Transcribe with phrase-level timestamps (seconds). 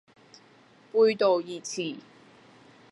[0.91, 1.95] 背道而馳